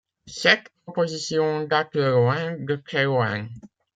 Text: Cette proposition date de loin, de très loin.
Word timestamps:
Cette 0.25 0.71
proposition 0.83 1.65
date 1.65 1.93
de 1.93 2.01
loin, 2.01 2.55
de 2.57 2.75
très 2.75 3.03
loin. 3.03 3.47